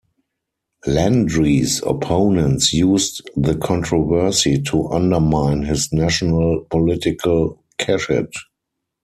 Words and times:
Landry's 0.87 1.79
opponents 1.85 2.73
used 2.73 3.21
the 3.37 3.53
controversy 3.55 4.59
to 4.63 4.87
undermine 4.89 5.61
his 5.61 5.93
national 5.93 6.61
political 6.71 7.63
cachet. 7.77 8.29